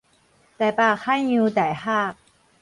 [0.03, 0.07] 臺北海
[1.19, 2.17] 洋大學